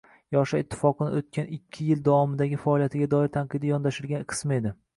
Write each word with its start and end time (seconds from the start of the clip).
Yoshlar 0.35 0.61
ittifoqining 0.61 1.11
o‘tgan 1.19 1.51
ikki 1.57 1.85
yil 1.91 2.01
davomidagi 2.09 2.59
faoliyatiga 2.65 3.11
doir 3.15 3.31
tanqidiy 3.39 3.75
yondoshilgan 3.77 4.29
qismi 4.35 4.61
edi. 4.63 4.77